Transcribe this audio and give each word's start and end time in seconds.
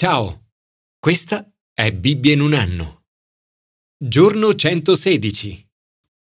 Ciao, 0.00 0.50
questa 1.00 1.44
è 1.74 1.90
Bibbia 1.90 2.32
in 2.32 2.40
un 2.40 2.52
anno. 2.52 3.00
Giorno 4.00 4.54
116. 4.54 5.66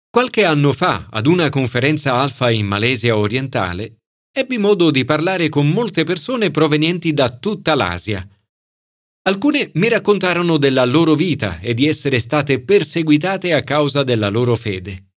Qualche 0.09 0.43
anno 0.43 0.73
fa, 0.73 1.07
ad 1.09 1.27
una 1.27 1.47
conferenza 1.47 2.15
alfa 2.15 2.51
in 2.51 2.65
Malesia 2.65 3.15
orientale, 3.15 3.99
ebbi 4.37 4.57
modo 4.57 4.91
di 4.91 5.05
parlare 5.05 5.47
con 5.47 5.69
molte 5.69 6.03
persone 6.03 6.51
provenienti 6.51 7.13
da 7.13 7.37
tutta 7.37 7.73
l'Asia. 7.73 8.27
Alcune 9.29 9.71
mi 9.75 9.87
raccontarono 9.87 10.57
della 10.57 10.83
loro 10.83 11.15
vita 11.15 11.61
e 11.61 11.73
di 11.73 11.87
essere 11.87 12.19
state 12.19 12.59
perseguitate 12.59 13.53
a 13.53 13.63
causa 13.63 14.03
della 14.03 14.27
loro 14.27 14.57
fede. 14.57 15.11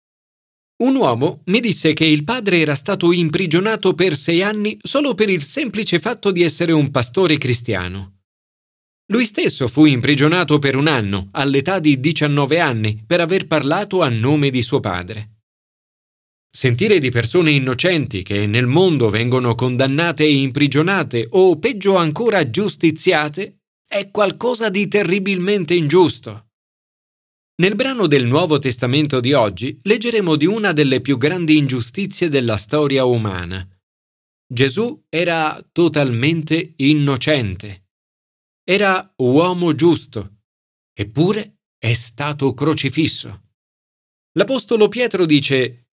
Un 0.84 0.93
uomo 0.98 1.41
mi 1.46 1.59
disse 1.59 1.93
che 1.93 2.05
il 2.05 2.23
padre 2.23 2.59
era 2.59 2.75
stato 2.75 3.12
imprigionato 3.12 3.96
per 3.96 4.16
sei 4.16 4.43
anni 4.43 4.77
solo 4.84 5.16
per 5.16 5.32
il 5.32 5.41
semplice 5.41 5.98
fatto 5.98 6.30
di 6.30 6.43
essere 6.43 6.73
un 6.73 6.91
pastore 6.91 7.39
cristiano. 7.39 8.14
Lui 9.09 9.25
stesso 9.25 9.67
fu 9.67 9.85
imprigionato 9.85 10.57
per 10.57 10.75
un 10.75 10.88
anno, 10.88 11.27
all'età 11.31 11.77
di 11.80 11.99
19 11.99 12.59
anni, 12.59 13.03
per 13.05 13.21
aver 13.21 13.45
parlato 13.45 14.02
a 14.02 14.09
nome 14.09 14.49
di 14.49 14.63
suo 14.63 14.80
padre. 14.80 15.41
Sentire 16.49 16.97
di 16.97 17.11
persone 17.11 17.52
innocenti 17.52 18.23
che 18.23 18.47
nel 18.47 18.66
mondo 18.66 19.09
vengono 19.11 19.53
condannate 19.53 20.23
e 20.23 20.33
imprigionate 20.33 21.27
o 21.31 21.59
peggio 21.59 21.97
ancora 21.97 22.49
giustiziate 22.49 23.59
è 23.88 24.09
qualcosa 24.09 24.70
di 24.70 24.88
terribilmente 24.88 25.75
ingiusto. 25.75 26.47
Nel 27.58 27.75
brano 27.75 28.08
del 28.08 28.25
Nuovo 28.25 28.58
Testamento 28.58 29.19
di 29.19 29.33
oggi 29.33 29.80
leggeremo 29.83 30.35
di 30.35 30.47
una 30.47 30.72
delle 30.72 31.02
più 31.02 31.17
grandi 31.17 31.58
ingiustizie 31.58 32.27
della 32.27 32.58
storia 32.58 33.05
umana. 33.05 33.66
Gesù 34.47 35.05
era 35.09 35.63
totalmente 35.72 36.73
innocente 36.77 37.84
era 38.67 39.13
uomo 39.17 39.75
giusto, 39.75 40.37
eppure 40.91 41.59
è 41.77 41.93
stato 41.93 42.52
crocifisso. 42.55 43.44
L'Apostolo 44.31 44.88
Pietro 44.88 45.27
dice, 45.27 45.91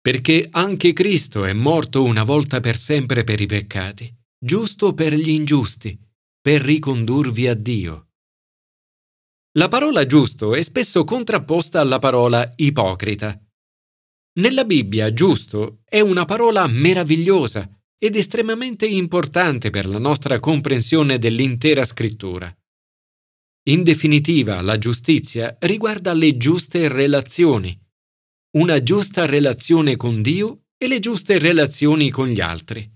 perché 0.00 0.48
anche 0.50 0.94
Cristo 0.94 1.44
è 1.44 1.52
morto 1.52 2.02
una 2.02 2.24
volta 2.24 2.60
per 2.60 2.78
sempre 2.78 3.24
per 3.24 3.42
i 3.42 3.46
peccati, 3.46 4.10
giusto 4.38 4.94
per 4.94 5.12
gli 5.12 5.28
ingiusti, 5.28 6.00
per 6.40 6.62
ricondurvi 6.62 7.46
a 7.46 7.54
Dio. 7.54 8.06
La 9.58 9.68
parola 9.68 10.06
giusto 10.06 10.54
è 10.54 10.62
spesso 10.62 11.04
contrapposta 11.04 11.78
alla 11.78 11.98
parola 11.98 12.50
ipocrita. 12.56 13.38
Nella 14.38 14.64
Bibbia 14.64 15.12
giusto 15.12 15.82
è 15.84 16.00
una 16.00 16.24
parola 16.24 16.66
meravigliosa 16.66 17.77
ed 17.98 18.16
estremamente 18.16 18.86
importante 18.86 19.70
per 19.70 19.86
la 19.86 19.98
nostra 19.98 20.38
comprensione 20.38 21.18
dell'intera 21.18 21.84
scrittura. 21.84 22.54
In 23.68 23.82
definitiva, 23.82 24.62
la 24.62 24.78
giustizia 24.78 25.56
riguarda 25.60 26.14
le 26.14 26.36
giuste 26.36 26.88
relazioni, 26.88 27.78
una 28.56 28.82
giusta 28.82 29.26
relazione 29.26 29.96
con 29.96 30.22
Dio 30.22 30.68
e 30.78 30.86
le 30.86 31.00
giuste 31.00 31.38
relazioni 31.38 32.08
con 32.10 32.28
gli 32.28 32.40
altri. 32.40 32.90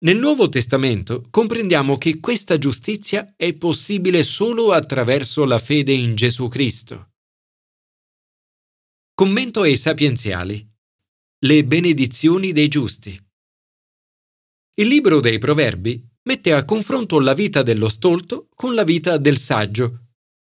Nel 0.00 0.16
Nuovo 0.16 0.48
Testamento 0.48 1.26
comprendiamo 1.28 1.98
che 1.98 2.20
questa 2.20 2.56
giustizia 2.56 3.34
è 3.36 3.52
possibile 3.54 4.22
solo 4.22 4.72
attraverso 4.72 5.44
la 5.44 5.58
fede 5.58 5.92
in 5.92 6.14
Gesù 6.14 6.48
Cristo. 6.48 7.10
Commento 9.12 9.62
ai 9.62 9.76
sapienziali. 9.76 10.66
Le 11.40 11.64
benedizioni 11.64 12.52
dei 12.52 12.68
giusti. 12.68 13.27
Il 14.78 14.86
libro 14.86 15.18
dei 15.18 15.38
Proverbi 15.38 16.00
mette 16.28 16.52
a 16.52 16.64
confronto 16.64 17.18
la 17.18 17.34
vita 17.34 17.62
dello 17.62 17.88
stolto 17.88 18.48
con 18.54 18.74
la 18.74 18.84
vita 18.84 19.16
del 19.16 19.36
saggio, 19.36 20.10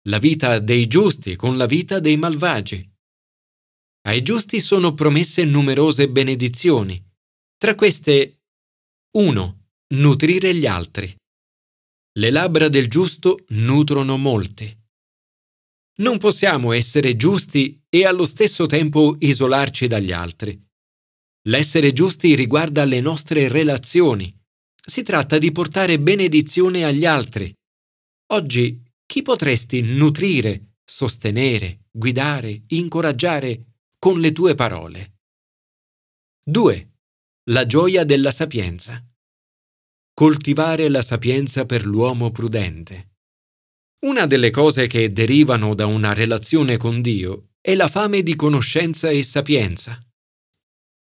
la 0.08 0.20
vita 0.20 0.60
dei 0.60 0.86
giusti 0.86 1.34
con 1.34 1.56
la 1.56 1.66
vita 1.66 1.98
dei 1.98 2.16
malvagi. 2.16 2.88
Ai 4.02 4.22
giusti 4.22 4.60
sono 4.60 4.94
promesse 4.94 5.42
numerose 5.42 6.08
benedizioni. 6.08 7.04
Tra 7.56 7.74
queste 7.74 8.42
1. 9.16 9.66
Nutrire 9.94 10.54
gli 10.54 10.66
altri. 10.66 11.12
Le 12.16 12.30
labbra 12.30 12.68
del 12.68 12.88
giusto 12.88 13.44
nutrono 13.48 14.16
molti. 14.18 14.72
Non 15.96 16.18
possiamo 16.18 16.70
essere 16.70 17.16
giusti 17.16 17.84
e 17.88 18.06
allo 18.06 18.24
stesso 18.24 18.66
tempo 18.66 19.16
isolarci 19.18 19.88
dagli 19.88 20.12
altri. 20.12 20.70
L'essere 21.46 21.92
giusti 21.92 22.36
riguarda 22.36 22.84
le 22.84 23.00
nostre 23.00 23.48
relazioni. 23.48 24.32
Si 24.84 25.02
tratta 25.02 25.38
di 25.38 25.50
portare 25.50 25.98
benedizione 25.98 26.84
agli 26.84 27.04
altri. 27.04 27.52
Oggi 28.32 28.80
chi 29.04 29.22
potresti 29.22 29.82
nutrire, 29.82 30.76
sostenere, 30.84 31.86
guidare, 31.90 32.62
incoraggiare 32.68 33.64
con 33.98 34.20
le 34.20 34.30
tue 34.32 34.54
parole? 34.54 35.18
2. 36.44 36.92
La 37.50 37.66
gioia 37.66 38.04
della 38.04 38.30
sapienza. 38.30 39.04
Coltivare 40.14 40.88
la 40.88 41.02
sapienza 41.02 41.66
per 41.66 41.84
l'uomo 41.84 42.30
prudente. 42.30 43.10
Una 44.06 44.26
delle 44.26 44.50
cose 44.50 44.86
che 44.86 45.12
derivano 45.12 45.74
da 45.74 45.86
una 45.86 46.12
relazione 46.12 46.76
con 46.76 47.00
Dio 47.00 47.50
è 47.60 47.74
la 47.74 47.88
fame 47.88 48.22
di 48.22 48.36
conoscenza 48.36 49.10
e 49.10 49.22
sapienza. 49.22 50.00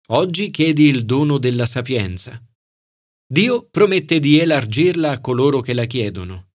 Oggi 0.08 0.50
chiedi 0.50 0.84
il 0.84 1.06
dono 1.06 1.38
della 1.38 1.64
sapienza. 1.64 2.38
Dio 3.26 3.66
promette 3.70 4.20
di 4.20 4.38
elargirla 4.38 5.12
a 5.12 5.20
coloro 5.20 5.62
che 5.62 5.72
la 5.72 5.86
chiedono. 5.86 6.50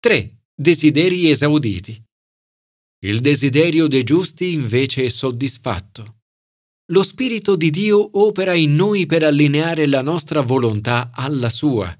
3. 0.00 0.46
Desideri 0.52 1.30
esauditi. 1.30 2.02
Il 3.04 3.20
desiderio 3.20 3.86
dei 3.86 4.02
giusti 4.02 4.52
invece 4.52 5.04
è 5.04 5.08
soddisfatto. 5.10 6.22
Lo 6.90 7.04
Spirito 7.04 7.54
di 7.54 7.70
Dio 7.70 8.18
opera 8.18 8.52
in 8.52 8.74
noi 8.74 9.06
per 9.06 9.22
allineare 9.22 9.86
la 9.86 10.02
nostra 10.02 10.40
volontà 10.40 11.12
alla 11.12 11.50
sua. 11.50 11.96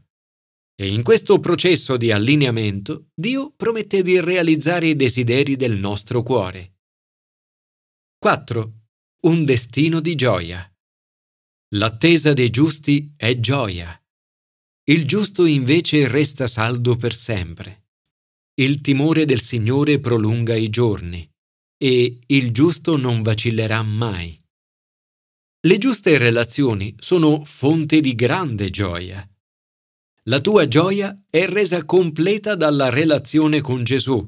E 0.74 0.88
in 0.88 1.04
questo 1.04 1.38
processo 1.38 1.96
di 1.96 2.10
allineamento 2.10 3.10
Dio 3.14 3.52
promette 3.54 4.02
di 4.02 4.18
realizzare 4.18 4.88
i 4.88 4.96
desideri 4.96 5.54
del 5.54 5.76
nostro 5.76 6.24
cuore. 6.24 6.78
4 8.18 8.77
un 9.20 9.44
destino 9.44 9.98
di 9.98 10.14
gioia. 10.14 10.72
L'attesa 11.74 12.32
dei 12.32 12.50
giusti 12.50 13.12
è 13.16 13.40
gioia. 13.40 14.00
Il 14.84 15.06
giusto 15.06 15.44
invece 15.44 16.06
resta 16.06 16.46
saldo 16.46 16.94
per 16.94 17.12
sempre. 17.12 17.86
Il 18.54 18.80
timore 18.80 19.24
del 19.24 19.40
Signore 19.40 19.98
prolunga 19.98 20.54
i 20.54 20.70
giorni 20.70 21.28
e 21.76 22.20
il 22.26 22.52
giusto 22.52 22.96
non 22.96 23.22
vacillerà 23.22 23.82
mai. 23.82 24.38
Le 25.66 25.78
giuste 25.78 26.16
relazioni 26.16 26.94
sono 27.00 27.44
fonte 27.44 28.00
di 28.00 28.14
grande 28.14 28.70
gioia. 28.70 29.28
La 30.24 30.40
tua 30.40 30.68
gioia 30.68 31.24
è 31.28 31.44
resa 31.46 31.84
completa 31.84 32.54
dalla 32.54 32.88
relazione 32.88 33.60
con 33.60 33.82
Gesù. 33.82 34.24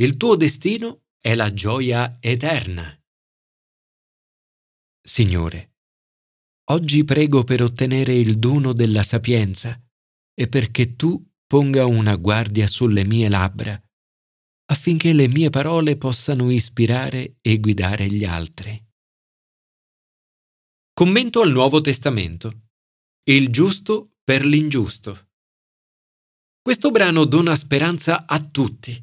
Il 0.00 0.16
tuo 0.16 0.34
destino 0.34 1.04
è 1.20 1.36
la 1.36 1.52
gioia 1.52 2.16
eterna. 2.18 2.97
Signore, 5.08 5.76
oggi 6.64 7.02
prego 7.02 7.42
per 7.42 7.62
ottenere 7.62 8.12
il 8.12 8.38
dono 8.38 8.74
della 8.74 9.02
sapienza 9.02 9.82
e 10.34 10.48
perché 10.48 10.96
tu 10.96 11.26
ponga 11.46 11.86
una 11.86 12.14
guardia 12.16 12.66
sulle 12.66 13.06
mie 13.06 13.30
labbra, 13.30 13.82
affinché 14.66 15.14
le 15.14 15.26
mie 15.26 15.48
parole 15.48 15.96
possano 15.96 16.50
ispirare 16.50 17.38
e 17.40 17.58
guidare 17.58 18.06
gli 18.08 18.26
altri. 18.26 18.86
Commento 20.92 21.40
al 21.40 21.52
Nuovo 21.52 21.80
Testamento. 21.80 22.68
Il 23.24 23.48
giusto 23.48 24.16
per 24.22 24.44
l'ingiusto. 24.44 25.30
Questo 26.60 26.90
brano 26.90 27.24
dona 27.24 27.56
speranza 27.56 28.26
a 28.26 28.44
tutti. 28.44 28.94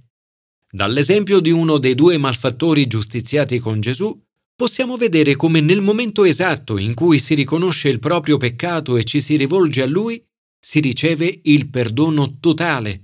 Dall'esempio 0.70 1.40
di 1.40 1.50
uno 1.50 1.80
dei 1.80 1.96
due 1.96 2.20
malfattori 2.20 2.86
giustiziati 2.86 3.58
con 3.58 3.80
Gesù, 3.80 4.25
possiamo 4.56 4.96
vedere 4.96 5.36
come 5.36 5.60
nel 5.60 5.82
momento 5.82 6.24
esatto 6.24 6.78
in 6.78 6.94
cui 6.94 7.20
si 7.20 7.34
riconosce 7.36 7.90
il 7.90 8.00
proprio 8.00 8.38
peccato 8.38 8.96
e 8.96 9.04
ci 9.04 9.20
si 9.20 9.36
rivolge 9.36 9.82
a 9.82 9.86
Lui, 9.86 10.24
si 10.58 10.80
riceve 10.80 11.42
il 11.44 11.70
perdono 11.70 12.40
totale 12.40 13.02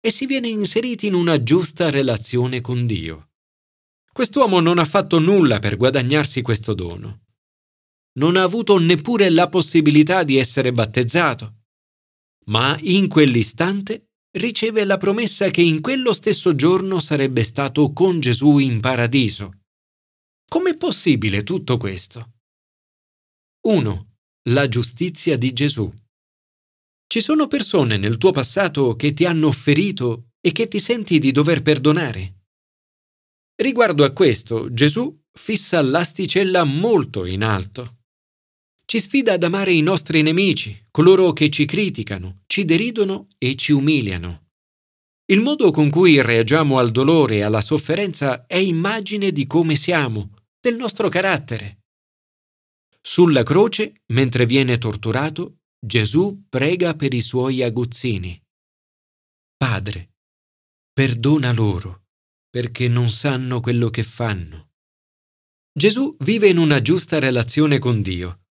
e 0.00 0.10
si 0.10 0.26
viene 0.26 0.48
inseriti 0.48 1.08
in 1.08 1.14
una 1.14 1.42
giusta 1.42 1.90
relazione 1.90 2.60
con 2.60 2.86
Dio. 2.86 3.30
Quest'uomo 4.12 4.60
non 4.60 4.78
ha 4.78 4.84
fatto 4.84 5.18
nulla 5.18 5.58
per 5.58 5.76
guadagnarsi 5.76 6.40
questo 6.40 6.72
dono. 6.72 7.24
Non 8.18 8.36
ha 8.36 8.42
avuto 8.42 8.78
neppure 8.78 9.28
la 9.28 9.48
possibilità 9.48 10.22
di 10.22 10.36
essere 10.36 10.72
battezzato, 10.72 11.64
ma 12.46 12.78
in 12.82 13.08
quell'istante 13.08 14.12
riceve 14.38 14.84
la 14.84 14.96
promessa 14.96 15.50
che 15.50 15.60
in 15.60 15.80
quello 15.80 16.14
stesso 16.14 16.54
giorno 16.54 17.00
sarebbe 17.00 17.42
stato 17.42 17.92
con 17.92 18.20
Gesù 18.20 18.58
in 18.58 18.80
paradiso 18.80 19.65
Com'è 20.48 20.76
possibile 20.76 21.42
tutto 21.42 21.76
questo? 21.76 22.34
1. 23.66 24.16
La 24.50 24.68
giustizia 24.68 25.36
di 25.36 25.52
Gesù. 25.52 25.92
Ci 27.08 27.20
sono 27.20 27.48
persone 27.48 27.96
nel 27.96 28.16
tuo 28.16 28.30
passato 28.30 28.94
che 28.94 29.12
ti 29.12 29.24
hanno 29.24 29.50
ferito 29.50 30.28
e 30.40 30.52
che 30.52 30.68
ti 30.68 30.78
senti 30.78 31.18
di 31.18 31.32
dover 31.32 31.62
perdonare? 31.62 32.34
Riguardo 33.56 34.04
a 34.04 34.12
questo, 34.12 34.72
Gesù 34.72 35.20
fissa 35.32 35.82
l'asticella 35.82 36.62
molto 36.62 37.24
in 37.24 37.42
alto. 37.42 38.02
Ci 38.84 39.00
sfida 39.00 39.32
ad 39.32 39.42
amare 39.42 39.72
i 39.72 39.80
nostri 39.80 40.22
nemici, 40.22 40.86
coloro 40.92 41.32
che 41.32 41.50
ci 41.50 41.64
criticano, 41.64 42.42
ci 42.46 42.64
deridono 42.64 43.26
e 43.38 43.56
ci 43.56 43.72
umiliano. 43.72 44.50
Il 45.28 45.40
modo 45.40 45.72
con 45.72 45.90
cui 45.90 46.22
reagiamo 46.22 46.78
al 46.78 46.92
dolore 46.92 47.36
e 47.36 47.42
alla 47.42 47.60
sofferenza 47.60 48.46
è 48.46 48.58
immagine 48.58 49.32
di 49.32 49.48
come 49.48 49.74
siamo, 49.74 50.35
del 50.66 50.74
nostro 50.74 51.08
carattere. 51.08 51.84
Sulla 53.00 53.44
croce, 53.44 54.02
mentre 54.06 54.46
viene 54.46 54.78
torturato, 54.78 55.60
Gesù 55.78 56.46
prega 56.48 56.96
per 56.96 57.14
i 57.14 57.20
suoi 57.20 57.62
aguzzini. 57.62 58.36
Padre, 59.56 60.16
perdona 60.92 61.52
loro, 61.52 62.06
perché 62.50 62.88
non 62.88 63.10
sanno 63.10 63.60
quello 63.60 63.90
che 63.90 64.02
fanno. 64.02 64.72
Gesù 65.72 66.16
vive 66.18 66.48
in 66.48 66.58
una 66.58 66.82
giusta 66.82 67.20
relazione 67.20 67.78
con 67.78 68.02
Dio. 68.02 68.46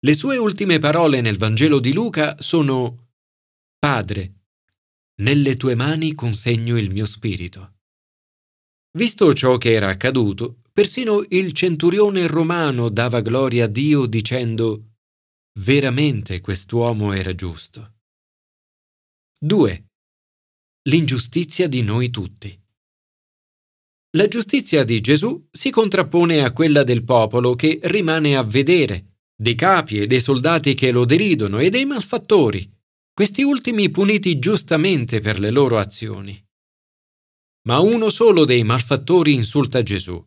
Le 0.00 0.14
sue 0.14 0.38
ultime 0.38 0.78
parole 0.78 1.20
nel 1.20 1.36
Vangelo 1.36 1.80
di 1.80 1.92
Luca 1.92 2.40
sono 2.40 3.10
Padre, 3.78 4.44
nelle 5.16 5.58
tue 5.58 5.74
mani 5.74 6.14
consegno 6.14 6.78
il 6.78 6.90
mio 6.90 7.04
spirito. 7.04 7.74
Visto 8.96 9.34
ciò 9.34 9.58
che 9.58 9.72
era 9.72 9.88
accaduto, 9.88 10.62
persino 10.78 11.24
il 11.30 11.54
centurione 11.54 12.28
romano 12.28 12.88
dava 12.88 13.20
gloria 13.20 13.64
a 13.64 13.66
Dio 13.66 14.06
dicendo 14.06 14.92
Veramente 15.58 16.40
quest'uomo 16.40 17.12
era 17.12 17.34
giusto. 17.34 17.94
2. 19.40 19.86
L'ingiustizia 20.82 21.66
di 21.66 21.82
noi 21.82 22.10
tutti. 22.10 22.56
La 24.16 24.28
giustizia 24.28 24.84
di 24.84 25.00
Gesù 25.00 25.48
si 25.50 25.70
contrappone 25.70 26.44
a 26.44 26.52
quella 26.52 26.84
del 26.84 27.02
popolo 27.02 27.56
che 27.56 27.80
rimane 27.82 28.36
a 28.36 28.44
vedere, 28.44 29.22
dei 29.34 29.56
capi 29.56 29.98
e 30.02 30.06
dei 30.06 30.20
soldati 30.20 30.74
che 30.74 30.92
lo 30.92 31.04
deridono 31.04 31.58
e 31.58 31.70
dei 31.70 31.86
malfattori, 31.86 32.70
questi 33.12 33.42
ultimi 33.42 33.90
puniti 33.90 34.38
giustamente 34.38 35.18
per 35.18 35.40
le 35.40 35.50
loro 35.50 35.76
azioni. 35.76 36.40
Ma 37.66 37.80
uno 37.80 38.10
solo 38.10 38.44
dei 38.44 38.62
malfattori 38.62 39.34
insulta 39.34 39.82
Gesù. 39.82 40.24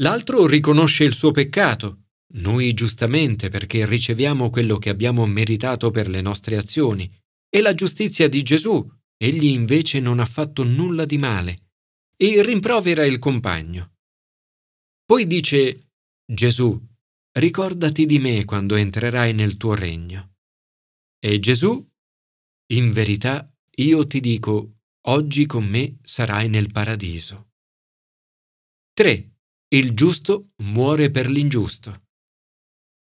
L'altro 0.00 0.46
riconosce 0.46 1.04
il 1.04 1.14
suo 1.14 1.30
peccato 1.30 2.02
noi 2.34 2.72
giustamente 2.72 3.50
perché 3.50 3.84
riceviamo 3.84 4.48
quello 4.48 4.78
che 4.78 4.88
abbiamo 4.88 5.26
meritato 5.26 5.90
per 5.90 6.08
le 6.08 6.20
nostre 6.20 6.56
azioni, 6.56 7.10
e 7.48 7.60
la 7.60 7.74
giustizia 7.74 8.28
di 8.28 8.42
Gesù, 8.42 8.90
egli 9.18 9.46
invece 9.46 10.00
non 10.00 10.18
ha 10.18 10.24
fatto 10.24 10.64
nulla 10.64 11.04
di 11.04 11.18
male, 11.18 11.72
e 12.16 12.42
rimprovera 12.42 13.04
il 13.04 13.18
compagno. 13.18 13.96
Poi 15.04 15.26
dice, 15.26 15.90
Gesù, 16.24 16.80
ricordati 17.32 18.06
di 18.06 18.18
me 18.18 18.46
quando 18.46 18.76
entrerai 18.76 19.34
nel 19.34 19.58
tuo 19.58 19.74
regno. 19.74 20.36
E 21.18 21.38
Gesù, 21.38 21.86
in 22.72 22.92
verità, 22.92 23.54
io 23.76 24.06
ti 24.06 24.20
dico, 24.20 24.78
oggi 25.08 25.44
con 25.44 25.66
me 25.66 25.98
sarai 26.00 26.48
nel 26.48 26.72
paradiso. 26.72 27.50
3. 28.94 29.31
Il 29.74 29.94
giusto 29.94 30.50
muore 30.64 31.10
per 31.10 31.30
l'ingiusto. 31.30 32.08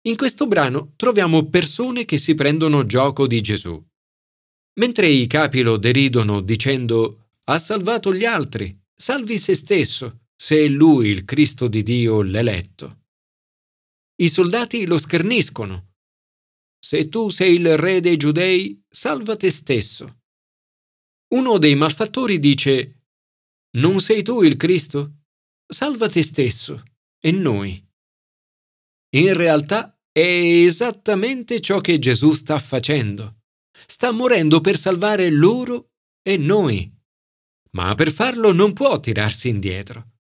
In 0.02 0.16
questo 0.16 0.46
brano 0.46 0.94
troviamo 0.96 1.50
persone 1.50 2.06
che 2.06 2.20
si 2.20 2.36
prendono 2.36 2.86
gioco 2.86 3.26
di 3.26 3.42
Gesù. 3.42 3.84
Mentre 4.76 5.08
i 5.08 5.26
capi 5.26 5.64
lo 5.64 5.78
deridono 5.78 6.42
dicendo 6.42 7.30
ha 7.46 7.58
salvato 7.58 8.14
gli 8.14 8.24
altri, 8.24 8.80
salvi 8.94 9.40
se 9.40 9.56
stesso, 9.56 10.28
se 10.36 10.58
è 10.58 10.68
lui 10.68 11.08
il 11.08 11.26
Cristo 11.26 11.68
di 11.68 11.82
Dio 11.82 12.22
l'eletto. 12.22 13.06
I 14.18 14.30
soldati 14.30 14.86
lo 14.86 15.00
scherniscono. 15.00 15.96
Se 16.78 17.08
tu 17.08 17.32
sei 17.32 17.56
il 17.56 17.78
re 17.80 18.00
dei 18.00 18.16
giudei, 18.16 18.80
salva 18.88 19.36
te 19.36 19.50
stesso. 19.50 20.20
Uno 21.30 21.58
dei 21.58 21.74
malfattori 21.74 22.38
dice 22.38 23.06
Non 23.78 24.00
sei 24.02 24.22
tu 24.22 24.44
il 24.44 24.56
Cristo? 24.56 25.23
Salva 25.66 26.10
te 26.10 26.24
stesso 26.24 26.84
e 27.20 27.32
noi. 27.32 27.84
In 29.16 29.34
realtà 29.34 29.98
è 30.12 30.20
esattamente 30.20 31.60
ciò 31.60 31.80
che 31.80 32.00
Gesù 32.00 32.34
sta 32.34 32.60
facendo. 32.60 33.42
Sta 33.88 34.12
morendo 34.12 34.62
per 34.62 34.78
salvare 34.78 35.30
loro 35.30 35.92
e 36.22 36.38
noi. 36.38 36.92
Ma 37.72 37.96
per 37.96 38.12
farlo 38.12 38.52
non 38.52 38.74
può 38.74 39.00
tirarsi 39.00 39.50
indietro. 39.50 40.12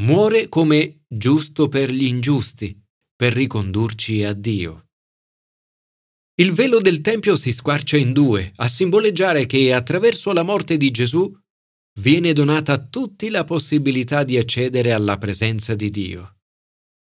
Muore 0.00 0.48
come 0.48 1.04
giusto 1.06 1.68
per 1.68 1.90
gli 1.90 2.04
ingiusti, 2.04 2.76
per 3.14 3.32
ricondurci 3.34 4.24
a 4.24 4.32
Dio. 4.32 4.86
Il 6.40 6.52
velo 6.52 6.80
del 6.80 7.02
Tempio 7.02 7.36
si 7.36 7.52
squarcia 7.52 7.98
in 7.98 8.12
due, 8.12 8.50
a 8.56 8.66
simboleggiare 8.66 9.44
che 9.44 9.74
attraverso 9.74 10.32
la 10.32 10.42
morte 10.42 10.78
di 10.78 10.90
Gesù 10.90 11.30
viene 11.98 12.32
donata 12.32 12.72
a 12.72 12.78
tutti 12.78 13.28
la 13.30 13.44
possibilità 13.44 14.22
di 14.24 14.36
accedere 14.36 14.92
alla 14.92 15.18
presenza 15.18 15.74
di 15.74 15.90
Dio. 15.90 16.38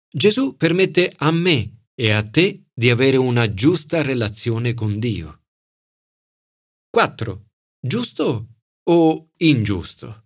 Gesù 0.08 0.56
permette 0.56 1.12
a 1.16 1.30
me 1.30 1.86
e 1.94 2.10
a 2.10 2.22
te 2.22 2.66
di 2.72 2.90
avere 2.90 3.16
una 3.16 3.52
giusta 3.52 4.02
relazione 4.02 4.74
con 4.74 4.98
Dio. 4.98 5.44
4. 6.90 7.46
Giusto 7.80 8.48
o 8.88 9.30
ingiusto? 9.38 10.24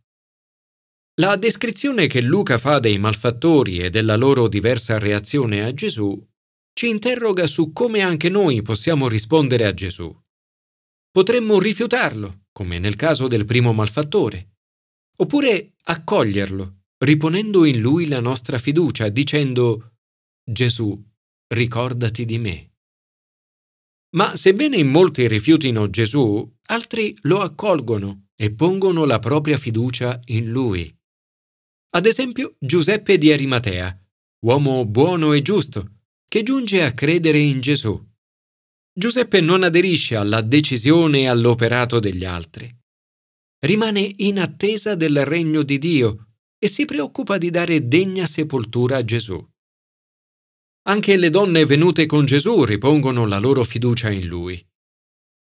La 1.21 1.37
descrizione 1.37 2.07
che 2.07 2.21
Luca 2.21 2.59
fa 2.59 2.79
dei 2.79 2.99
malfattori 2.99 3.79
e 3.79 3.91
della 3.91 4.17
loro 4.17 4.49
diversa 4.49 4.99
reazione 4.99 5.63
a 5.63 5.75
Gesù 5.75 6.19
ci 6.73 6.89
interroga 6.89 7.47
su 7.47 7.73
come 7.73 8.01
anche 8.01 8.29
noi 8.29 8.63
possiamo 8.63 9.07
rispondere 9.07 9.67
a 9.67 9.75
Gesù. 9.75 10.17
Potremmo 11.11 11.59
rifiutarlo, 11.59 12.40
come 12.53 12.79
nel 12.79 12.97
caso 12.97 13.29
del 13.29 13.45
primo 13.45 13.73
malfattore, 13.73 14.57
oppure 15.17 15.75
accoglierlo 15.83 16.81
riponendo 17.03 17.65
in 17.65 17.81
lui 17.81 18.07
la 18.07 18.21
nostra 18.21 18.59
fiducia, 18.59 19.09
dicendo 19.09 19.95
Gesù, 20.45 21.03
ricordati 21.49 22.25
di 22.25 22.39
me. 22.39 22.75
Ma 24.17 24.37
sebbene 24.37 24.77
in 24.77 24.89
molti 24.89 25.27
rifiutino 25.27 25.89
Gesù, 25.89 26.57
altri 26.67 27.17
lo 27.23 27.41
accolgono 27.41 28.29
e 28.35 28.53
pongono 28.53 29.05
la 29.05 29.19
propria 29.19 29.57
fiducia 29.57 30.21
in 30.27 30.51
lui. 30.51 30.95
Ad 31.93 32.07
esempio 32.07 32.57
Giuseppe 32.59 33.19
di 33.19 33.33
Arimatea, 33.33 33.99
uomo 34.45 34.85
buono 34.87 35.33
e 35.33 35.43
giusto, 35.43 36.01
che 36.29 36.43
giunge 36.43 36.83
a 36.83 36.93
credere 36.93 37.39
in 37.39 37.61
Gesù. 37.61 38.09
Giuseppe 38.93 39.41
non 39.41 39.63
aderisce 39.63 40.17
alla 40.17 40.41
decisione 40.41 41.21
e 41.21 41.29
all'operato 41.29 42.01
degli 42.01 42.25
altri. 42.25 42.69
Rimane 43.65 44.13
in 44.17 44.41
attesa 44.41 44.95
del 44.95 45.25
regno 45.25 45.63
di 45.63 45.79
Dio 45.79 46.27
e 46.59 46.69
si 46.69 46.85
preoccupa 46.85 47.39
di 47.39 47.51
dare 47.51 47.87
degna 47.87 48.27
sepoltura 48.27 48.97
a 48.97 49.05
Gesù. 49.05 49.43
Anche 50.89 51.17
le 51.17 51.31
donne 51.31 51.65
venute 51.67 52.07
con 52.07 52.25
Gesù 52.25 52.65
ripongono 52.65 53.27
la 53.27 53.39
loro 53.39 53.65
fiducia 53.65 54.11
in 54.11 54.27
lui. 54.27 54.63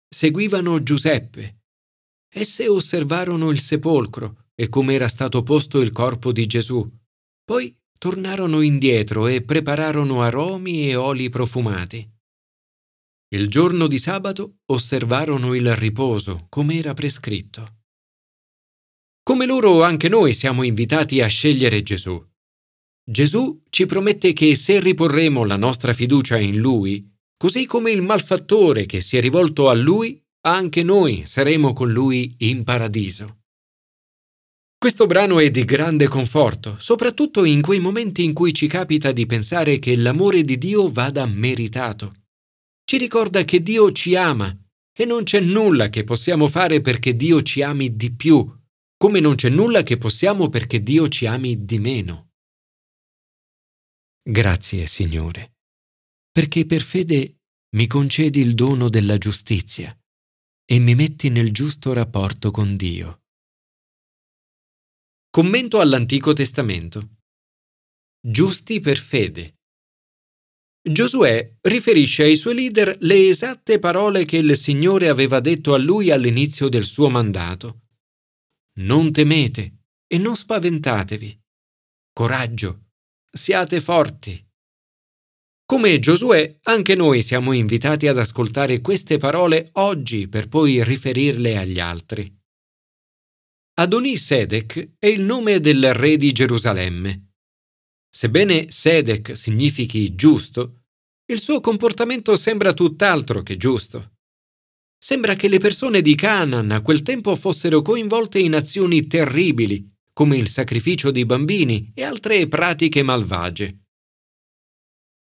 Seguivano 0.09 0.83
Giuseppe. 0.83 1.61
Esse 2.33 2.66
osservarono 2.66 3.50
il 3.50 3.61
sepolcro 3.61 4.47
e 4.54 4.68
come 4.68 4.95
era 4.95 5.09
stato 5.09 5.42
posto 5.42 5.80
il 5.80 5.92
corpo 5.92 6.33
di 6.33 6.47
Gesù. 6.47 6.90
Poi 7.45 7.75
tornarono 7.99 8.62
indietro 8.62 9.26
e 9.26 9.42
prepararono 9.42 10.23
aromi 10.23 10.88
e 10.88 10.97
oli 10.97 11.28
profumati. 11.28 12.18
Il 13.30 13.50
giorno 13.50 13.88
di 13.88 13.99
sabato 13.99 14.61
osservarono 14.73 15.52
il 15.52 15.76
riposo 15.76 16.47
come 16.49 16.78
era 16.78 16.94
prescritto. 16.94 17.80
Come 19.23 19.44
loro 19.44 19.82
anche 19.82 20.08
noi 20.08 20.32
siamo 20.32 20.62
invitati 20.62 21.20
a 21.20 21.26
scegliere 21.26 21.82
Gesù. 21.82 22.18
Gesù 23.04 23.64
ci 23.68 23.85
promette 23.85 24.32
che 24.32 24.56
se 24.56 24.80
riporremo 24.80 25.44
la 25.44 25.56
nostra 25.56 25.92
fiducia 25.92 26.38
in 26.38 26.58
Lui, 26.58 27.06
così 27.37 27.66
come 27.66 27.90
il 27.90 28.00
malfattore 28.00 28.87
che 28.87 29.02
si 29.02 29.18
è 29.18 29.20
rivolto 29.20 29.68
a 29.68 29.75
Lui, 29.75 30.18
anche 30.47 30.82
noi 30.82 31.25
saremo 31.26 31.75
con 31.75 31.92
Lui 31.92 32.35
in 32.38 32.64
paradiso. 32.64 33.40
Questo 34.78 35.04
brano 35.04 35.38
è 35.38 35.50
di 35.50 35.66
grande 35.66 36.08
conforto, 36.08 36.76
soprattutto 36.78 37.44
in 37.44 37.61
quei 37.61 37.80
momenti 37.80 38.25
in 38.25 38.32
cui 38.32 38.54
ci 38.54 38.68
capita 38.68 39.12
di 39.12 39.26
pensare 39.26 39.78
che 39.78 39.97
l'amore 39.97 40.44
di 40.44 40.56
Dio 40.56 40.90
vada 40.90 41.26
meritato. 41.26 42.14
Ci 42.88 42.97
ricorda 42.97 43.45
che 43.45 43.61
Dio 43.61 43.92
ci 43.92 44.16
ama 44.16 44.49
e 44.99 45.04
non 45.04 45.25
c'è 45.25 45.40
nulla 45.40 45.90
che 45.90 46.04
possiamo 46.04 46.49
fare 46.49 46.80
perché 46.80 47.14
Dio 47.14 47.42
ci 47.42 47.61
ami 47.61 47.95
di 47.95 48.14
più 48.14 48.50
come 48.97 49.21
non 49.21 49.35
c'è 49.35 49.50
nulla 49.50 49.83
che 49.83 49.99
possiamo 49.99 50.49
perché 50.49 50.83
Dio 50.83 51.07
ci 51.09 51.26
ami 51.26 51.66
di 51.66 51.78
meno. 51.78 52.30
Grazie, 54.23 54.87
Signore, 54.87 55.59
perché 56.33 56.64
per 56.64 56.80
fede 56.80 57.40
mi 57.76 57.87
concedi 57.87 58.40
il 58.40 58.54
dono 58.54 58.88
della 58.88 59.18
giustizia 59.18 59.95
e 60.64 60.78
mi 60.78 60.95
metti 60.95 61.28
nel 61.28 61.52
giusto 61.52 61.92
rapporto 61.92 62.50
con 62.50 62.75
Dio. 62.75 63.25
Commento 65.28 65.80
all'Antico 65.80 66.33
Testamento. 66.33 67.16
Giusti 68.18 68.80
per 68.80 68.97
fede. 68.97 69.58
Giosuè 70.92 71.57
riferisce 71.62 72.25
ai 72.25 72.37
suoi 72.37 72.54
leader 72.54 72.97
le 73.00 73.28
esatte 73.28 73.78
parole 73.78 74.25
che 74.25 74.37
il 74.37 74.57
Signore 74.57 75.09
aveva 75.09 75.40
detto 75.40 75.75
a 75.75 75.78
lui 75.78 76.11
all'inizio 76.11 76.68
del 76.68 76.85
suo 76.85 77.09
mandato. 77.09 77.83
Non 78.80 79.12
temete 79.12 79.78
e 80.07 80.18
non 80.18 80.37
spaventatevi. 80.37 81.40
Coraggio, 82.12 82.87
siate 83.30 83.80
forti. 83.80 84.45
Come 85.64 85.99
Giosuè, 85.99 86.61
anche 86.62 86.95
noi 86.95 87.23
siamo 87.23 87.52
invitati 87.52 88.09
ad 88.09 88.18
ascoltare 88.18 88.80
queste 88.80 89.18
parole 89.18 89.68
oggi 89.73 90.26
per 90.26 90.49
poi 90.49 90.83
riferirle 90.83 91.59
agli 91.59 91.78
altri. 91.78 92.35
Adoni 93.75 94.16
Sedek 94.16 94.95
è 94.99 95.07
il 95.07 95.21
nome 95.21 95.61
del 95.61 95.92
re 95.92 96.16
di 96.16 96.33
Gerusalemme. 96.33 97.35
Sebbene 98.09 98.71
Sedek 98.71 99.37
significhi 99.37 100.14
giusto, 100.14 100.77
il 101.30 101.40
suo 101.40 101.61
comportamento 101.61 102.37
sembra 102.37 102.73
tutt'altro 102.73 103.42
che 103.42 103.56
giusto. 103.56 104.12
Sembra 104.99 105.35
che 105.35 105.49
le 105.49 105.58
persone 105.58 106.00
di 106.00 106.14
Canaan 106.14 106.70
a 106.70 106.80
quel 106.80 107.02
tempo 107.02 107.37
fossero 107.37 107.82
coinvolte 107.82 108.38
in 108.38 108.54
azioni 108.54 109.06
terribili, 109.06 109.88
come 110.12 110.37
il 110.37 110.49
sacrificio 110.49 111.11
di 111.11 111.26
bambini 111.26 111.92
e 111.94 112.02
altre 112.02 112.49
pratiche 112.49 113.02
malvagie. 113.02 113.85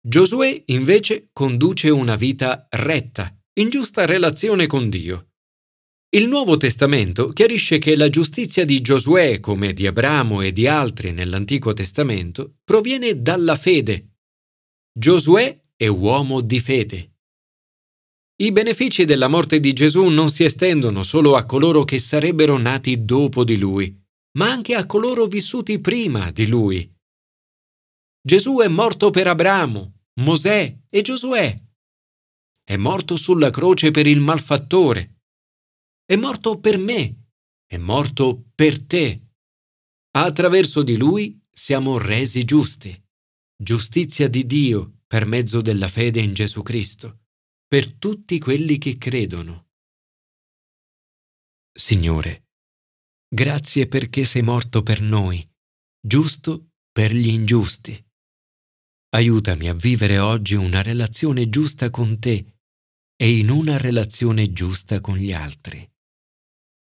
Giosuè 0.00 0.62
invece 0.66 1.28
conduce 1.32 1.90
una 1.90 2.16
vita 2.16 2.66
retta, 2.70 3.32
in 3.60 3.68
giusta 3.68 4.06
relazione 4.06 4.66
con 4.66 4.88
Dio. 4.88 5.32
Il 6.10 6.26
Nuovo 6.26 6.56
Testamento 6.56 7.28
chiarisce 7.28 7.78
che 7.78 7.94
la 7.94 8.08
giustizia 8.08 8.64
di 8.64 8.80
Giosuè, 8.80 9.40
come 9.40 9.74
di 9.74 9.86
Abramo 9.86 10.40
e 10.40 10.52
di 10.52 10.66
altri 10.66 11.12
nell'Antico 11.12 11.74
Testamento, 11.74 12.56
proviene 12.64 13.20
dalla 13.20 13.56
fede. 13.56 14.14
Giosuè 14.90 15.66
è 15.80 15.86
uomo 15.86 16.40
di 16.40 16.58
fede. 16.58 17.12
I 18.40 18.50
benefici 18.50 19.04
della 19.04 19.28
morte 19.28 19.60
di 19.60 19.72
Gesù 19.72 20.06
non 20.06 20.28
si 20.28 20.42
estendono 20.42 21.04
solo 21.04 21.36
a 21.36 21.44
coloro 21.44 21.84
che 21.84 22.00
sarebbero 22.00 22.56
nati 22.56 23.04
dopo 23.04 23.44
di 23.44 23.56
lui, 23.56 23.96
ma 24.38 24.50
anche 24.50 24.74
a 24.74 24.86
coloro 24.86 25.26
vissuti 25.26 25.78
prima 25.78 26.32
di 26.32 26.48
lui. 26.48 26.92
Gesù 28.20 28.58
è 28.58 28.66
morto 28.66 29.10
per 29.10 29.28
Abramo, 29.28 30.06
Mosè 30.20 30.76
e 30.88 31.02
Giosuè. 31.02 31.56
È 32.64 32.76
morto 32.76 33.16
sulla 33.16 33.50
croce 33.50 33.92
per 33.92 34.08
il 34.08 34.18
malfattore. 34.20 35.20
È 36.04 36.16
morto 36.16 36.58
per 36.58 36.76
me. 36.76 37.26
È 37.64 37.76
morto 37.76 38.46
per 38.52 38.84
te. 38.84 39.20
Attraverso 40.16 40.82
di 40.82 40.96
lui 40.96 41.40
siamo 41.48 41.98
resi 41.98 42.42
giusti. 42.42 43.00
Giustizia 43.56 44.28
di 44.28 44.44
Dio 44.44 44.97
per 45.08 45.26
mezzo 45.26 45.60
della 45.60 45.88
fede 45.88 46.20
in 46.20 46.34
Gesù 46.34 46.62
Cristo, 46.62 47.24
per 47.66 47.92
tutti 47.94 48.38
quelli 48.38 48.78
che 48.78 48.96
credono. 48.96 49.70
Signore, 51.72 52.50
grazie 53.28 53.88
perché 53.88 54.24
sei 54.24 54.42
morto 54.42 54.84
per 54.84 55.00
noi, 55.00 55.44
giusto 56.00 56.68
per 56.92 57.12
gli 57.12 57.28
ingiusti 57.28 58.06
Aiutami 59.10 59.70
a 59.70 59.74
vivere 59.74 60.18
oggi 60.18 60.54
una 60.54 60.82
relazione 60.82 61.48
giusta 61.48 61.88
con 61.88 62.18
te 62.18 62.58
e 63.16 63.38
in 63.38 63.48
una 63.48 63.78
relazione 63.78 64.52
giusta 64.52 65.00
con 65.00 65.16
gli 65.16 65.32
altri. 65.32 65.88